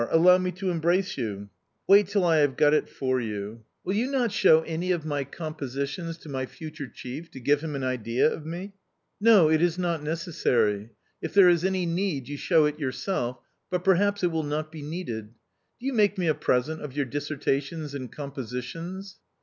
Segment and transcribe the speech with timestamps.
[0.09, 1.47] —allow me to embrace you.""
[1.87, 4.11] Wait till I have got it for you." 58 A COMMON STORY 44 Will you
[4.11, 8.27] not show any of my compositions to my future chief to give him an idea
[8.27, 8.73] of me?""
[9.21, 10.89] No, it is not necessary:
[11.21, 14.81] if there is any need, you show it yourself, but perhaps it will not be
[14.81, 15.35] needed.
[15.79, 19.17] Do you make I me a present of your dissertations and compositions